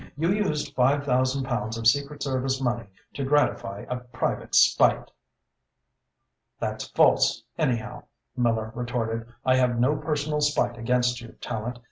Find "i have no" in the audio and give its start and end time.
9.45-9.95